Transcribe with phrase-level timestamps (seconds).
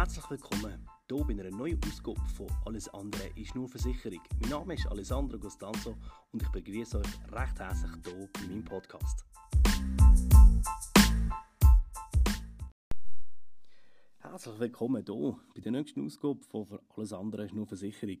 [0.00, 4.22] Herzlich willkommen hier bei einer neuen Ausgabe von Alles andere ist nur Versicherung.
[4.40, 5.94] Mein Name ist Alessandro Costanzo
[6.32, 9.26] und ich begrüße euch recht herzlich hier bei meinem Podcast.
[14.20, 18.16] Herzlich willkommen hier bei der nächsten Ausgabe von Alles andere ist nur Versicherung.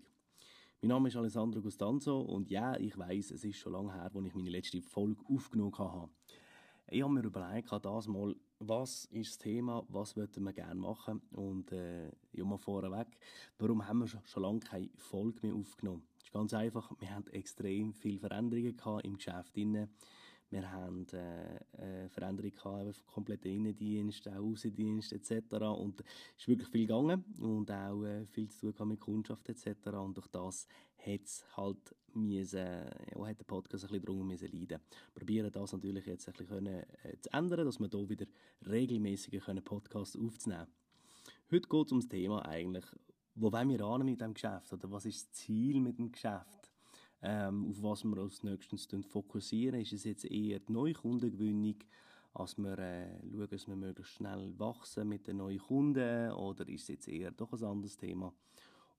[0.82, 4.26] Mein Name ist Alessandro Costanzo und ja, ich weiß, es ist schon lange her, als
[4.26, 6.10] ich meine letzte Folge aufgenommen habe.
[6.92, 11.22] Ich habe mir überlegt, das mal, was ist das Thema, was würden wir gerne machen
[11.30, 13.06] und äh, ja mal vorweg,
[13.60, 16.02] warum haben wir schon, lange keine Folge mehr aufgenommen?
[16.18, 19.54] Es ist ganz einfach, wir haben extrem viele Veränderungen gehabt im Geschäft.
[19.54, 21.58] Wir haben äh,
[22.04, 25.54] äh, Veränderungen gehabt, kompletten Innendienst, auch Außendienst etc.
[25.78, 29.90] Und es ist wirklich viel gegangen und auch äh, viel zu tun mit Kundschaft etc.
[29.90, 30.66] Und durch das
[30.98, 34.80] hat es halt müssen, ja, hat der Podcast ein bisschen müssen leiden.
[35.14, 38.26] Probieren das natürlich jetzt ein bisschen können, äh, zu ändern, dass wir hier wieder
[38.66, 40.66] regelmäßiger können Podcasts aufzunehmen.
[41.50, 42.84] Heute geht es um das Thema eigentlich,
[43.34, 46.70] wo wollen wir an mit dem Geschäft oder was ist das Ziel mit dem Geschäft?
[47.22, 49.80] ähm, auf was wir als nächstes fokussieren.
[49.80, 51.76] Ist es jetzt eher die Neukundengewinnung,
[52.34, 56.82] als wir äh, schauen, dass wir möglichst schnell wachsen mit den neuen Kunden oder ist
[56.82, 58.32] es jetzt eher doch ein anderes Thema?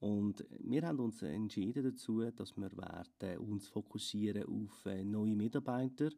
[0.01, 6.09] Und wir haben uns entschieden dazu, dass wir werden uns fokussieren auf äh, neue Mitarbeiter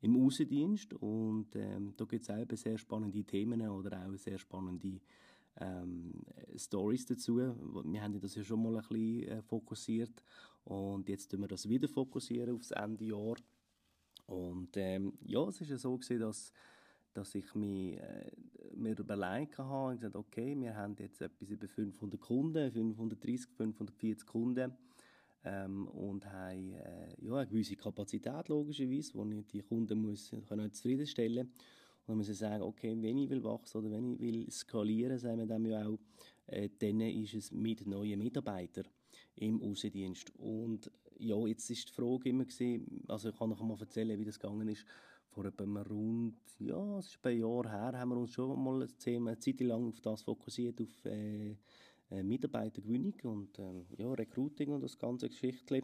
[0.00, 5.00] im Außendienst und ähm, da gibt es auch sehr spannende Themen oder auch sehr spannende
[5.58, 6.14] ähm,
[6.56, 7.36] Stories dazu.
[7.36, 10.22] Wir haben das ja schon mal ein bisschen äh, fokussiert
[10.64, 13.36] und jetzt tun wir das wieder fokussieren aufs Ende Jahr.
[14.26, 16.52] Und ähm, ja, es ist ja so gewesen, dass,
[17.16, 18.30] dass ich mich, äh,
[18.74, 24.26] mir überlegt habe und gesagt, okay, wir haben jetzt etwas über 500 Kunden, 530, 540
[24.26, 24.72] Kunden
[25.44, 30.72] ähm, und haben äh, ja, eine gewisse Kapazität logischerweise, wo ich die Kunden muss, können
[30.72, 31.64] zufriedenstellen muss.
[32.06, 35.18] Und dann muss ich sagen, okay, wenn ich will wachsen oder wenn ich will skalieren,
[35.18, 35.98] sagen wir dem ja auch,
[36.46, 38.86] äh, dann ist es mit neuen Mitarbeitern
[39.36, 40.32] im Außendienst.
[40.38, 44.24] Und ja, jetzt ist die Frage immer gewesen, also ich kann noch mal erzählen, wie
[44.24, 44.84] das gegangen ist.
[45.36, 49.38] Vor etwa rund, ja, es ist ein Jahr her, haben wir uns schon mal eine
[49.38, 51.54] Zeit lang auf das fokussiert, auf äh,
[52.10, 55.82] äh, Mitarbeitergewinnung und äh, ja, Recruiting und das ganze Geschichtchen.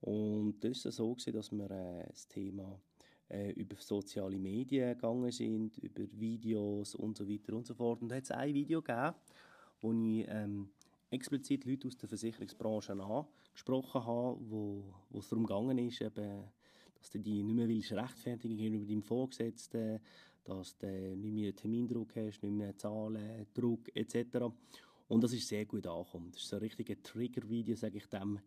[0.00, 2.80] Und das war so, gewesen, dass wir äh, das Thema
[3.28, 8.00] äh, über soziale Medien gegangen sind, über Videos und so weiter und so fort.
[8.00, 9.14] Und da hat es ein Video gegeben,
[9.82, 10.70] wo ich ähm,
[11.10, 16.44] explizit Leute aus der Versicherungsbranche angesprochen habe, wo, wo es darum gegangen ist, eben,
[17.00, 20.00] dass du die nicht mehr willst rechtfertigen gegenüber deinem Vorgesetzten,
[20.44, 24.52] dass du nicht mehr Termindruck hast, nicht mehr Zahlen, Druck etc.
[25.08, 26.30] Und das ist sehr gut angekommen.
[26.32, 28.38] Das ist so ein richtiges Trigger-Video, sage ich dem,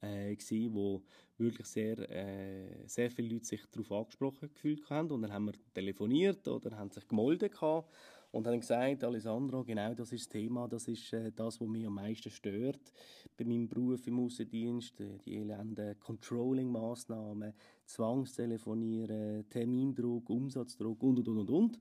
[0.00, 1.02] äh, gewesen, wo
[1.38, 5.10] wirklich sehr, äh, sehr viele Leute sich darauf angesprochen gefühlt haben.
[5.10, 7.88] Und dann haben wir telefoniert oder haben sich gemolden gehabt
[8.32, 11.86] und haben gesagt, Alessandro, genau das ist das Thema, das ist äh, das, was mich
[11.86, 12.92] am meisten stört
[13.36, 17.52] bei meinem Beruf im Außendienst, äh, die elenden Controlling-Massnahmen,
[17.86, 21.80] Zwangstelefonieren, Termindruck, Umsatzdruck und, und, und, und.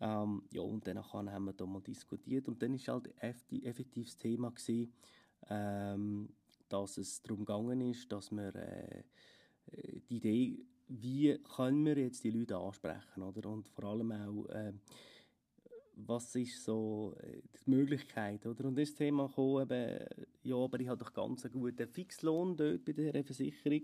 [0.00, 4.18] Ähm, ja, und dann haben wir da mal diskutiert und dann war halt effektiv das
[4.18, 4.92] Thema gewesen,
[5.48, 6.28] ähm,
[6.68, 9.02] dass es darum gegangen ist, dass wir äh,
[10.08, 13.48] die Idee, wie können wir jetzt die Leute ansprechen, oder?
[13.48, 14.72] Und vor allem auch, äh,
[16.06, 18.64] was ist so äh, die Möglichkeit, oder?
[18.66, 20.06] Und das Thema kam eben,
[20.42, 23.82] ja, aber ich habe doch ganz einen guten Fixlohn dort bei der Versicherung.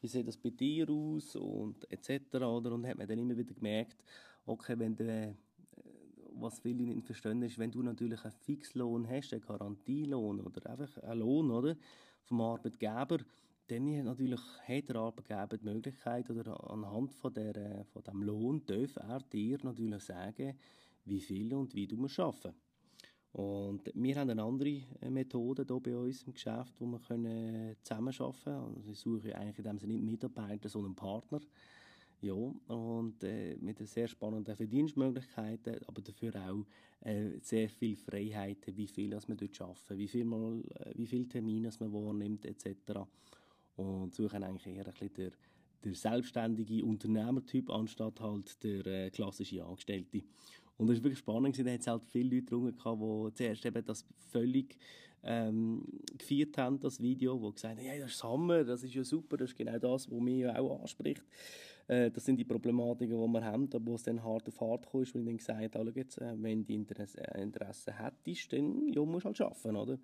[0.00, 1.36] Wie sieht das bei dir aus?
[1.36, 2.34] Und etc.
[2.34, 2.72] Oder?
[2.72, 4.04] Und hat man dann immer wieder gemerkt,
[4.46, 5.34] okay, wenn der äh,
[6.36, 10.98] was viele nicht verstehen, ist, wenn du natürlich einen Fixlohn hast, einen Garantielohn oder einfach
[11.02, 11.76] einen Lohn oder,
[12.24, 13.18] vom Arbeitgeber,
[13.68, 18.22] dann hat natürlich hat der Arbeitgeber die Möglichkeit oder anhand von, der, äh, von dem
[18.22, 20.58] Lohn darf er dir natürlich sagen,
[21.04, 22.54] wie viel und wie musst arbeiten
[23.34, 27.74] und wir haben eine andere äh, Methode hier bei uns im Geschäft, wo wir können
[27.82, 28.76] zusammenarbeiten können.
[28.76, 31.40] Also ich suche eigentlich in dem Sinne nicht Mitarbeiter, sondern Partner.
[32.20, 36.64] Ja, und äh, mit sehr spannenden Verdienstmöglichkeiten, aber dafür auch
[37.00, 41.06] äh, sehr viel Freiheiten, wie viel dass man dort arbeiten, wie viel, mal, äh, wie
[41.06, 43.00] viel Termine man wahrnimmt etc.
[43.74, 45.32] Und suchen eigentlich eher ein bisschen der,
[45.82, 50.22] der selbstständige Unternehmertyp anstatt halt der äh, klassische Angestellte.
[50.76, 53.84] Und das war wirklich spannend, da hat halt viele Leute drunter gehabt, die zuerst eben
[53.84, 54.76] das völlig
[55.22, 55.84] ähm,
[56.18, 59.36] gefeiert haben, das Video, wo gesagt haben, hey, das ist Hammer, das ist ja super,
[59.36, 61.24] das ist genau das, was mich ja auch anspricht.
[61.86, 64.92] Äh, das sind die Problematiken, die wir haben, wo es dann hart auf hart kam,
[64.92, 69.02] wo ich dann gesagt habe, jetzt, äh, wenn du Interesse, äh, Interesse hättest, dann ja,
[69.04, 69.98] musst du halt arbeiten, oder?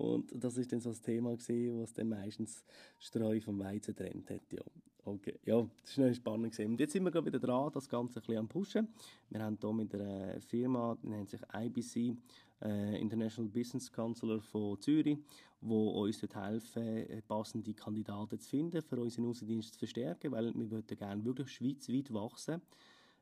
[0.00, 2.64] Und das ist dann so das Thema gewesen, was dann meistens
[2.98, 4.62] Streu vom Weizen trennt hat, ja.
[5.04, 6.72] Okay, ja, das war spannend gewesen.
[6.72, 8.88] Und jetzt sind wir wieder dran, das Ganze ein bisschen am pushen.
[9.30, 12.16] Wir haben hier mit einer Firma, die nennt sich IBC,
[12.62, 15.18] äh, International Business Counselor von Zürich,
[15.62, 20.52] wo uns dort helfen, äh, passende Kandidaten zu finden, für unseren Außendienst zu verstärken, weil
[20.54, 22.60] wir gerne wirklich schweizweit wachsen.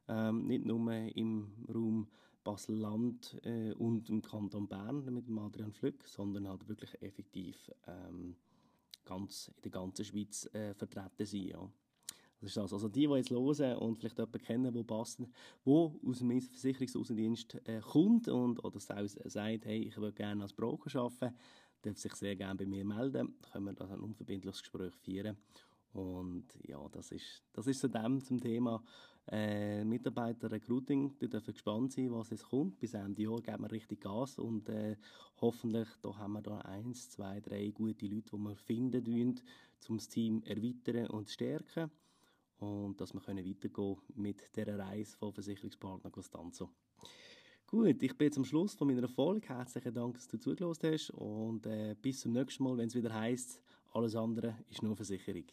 [0.09, 2.09] Ähm, nicht nur im Raum
[2.49, 8.37] Basel-Land äh, und im Kanton Bern mit dem Adrian Flück, sondern halt wirklich effektiv ähm,
[9.05, 11.49] ganz, in der ganzen Schweiz äh, vertreten sein.
[11.49, 11.71] Ja.
[12.41, 12.73] Das ist das.
[12.73, 15.21] Also die, die jetzt hören und vielleicht jemanden kennen, der passt,
[15.65, 21.01] wo aus dem Versicherungsaußendienst äh, kommt und oder sagt, hey, ich würde gerne als Broker
[21.01, 21.37] arbeiten,
[21.83, 23.35] darf sich sehr gerne bei mir melden.
[23.43, 25.37] Dann können wir da ein unverbindliches Gespräch führen.
[25.93, 28.83] Und ja, das ist, das ist zu dem zum Thema
[29.31, 31.15] äh, Mitarbeiter-Recruiting.
[31.19, 32.79] Wir dürfen gespannt sein, was es kommt.
[32.79, 34.97] Bis Ende Jahr geben wir richtig Gas und äh,
[35.41, 39.41] hoffentlich da haben wir da eins, zwei, drei gute Leute, die wir finden wollen,
[39.89, 41.91] um das Team erweitern und stärken
[42.59, 46.71] und dass wir können weitergehen mit der Reise von Versicherungspartner Costanzo.
[47.67, 49.49] Gut, ich bin jetzt am Schluss von meiner Folge.
[49.49, 53.13] Herzlichen Dank, dass du zugelassen hast und äh, bis zum nächsten Mal, wenn es wieder
[53.13, 53.61] heißt,
[53.93, 55.45] alles andere ist nur Versicherung.